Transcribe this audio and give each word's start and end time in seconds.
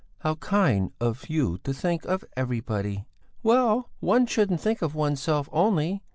How 0.21 0.33
kind 0.33 0.91
of 0.99 1.29
you 1.29 1.59
to 1.59 1.73
think 1.75 2.05
of 2.05 2.25
everybody!" 2.35 3.05
"Well, 3.43 3.91
one 3.99 4.25
shouldn't 4.25 4.59
think 4.59 4.81
of 4.81 4.95
oneself 4.95 5.47
only! 5.51 6.01